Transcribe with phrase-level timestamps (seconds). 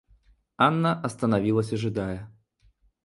[0.57, 2.27] Анна остановилась ожидая.